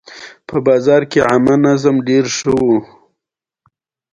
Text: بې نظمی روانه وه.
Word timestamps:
بې 1.43 1.55
نظمی 1.65 2.17
روانه 2.25 2.63
وه. 2.67 2.77